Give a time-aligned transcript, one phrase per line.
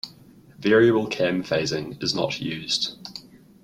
[0.57, 3.07] Variable cam phasing is not used.